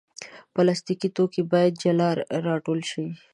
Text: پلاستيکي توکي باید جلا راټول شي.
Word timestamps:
پلاستيکي 0.53 1.09
توکي 1.15 1.41
باید 1.51 1.73
جلا 1.83 2.09
راټول 2.47 2.79
شي. 2.91 3.05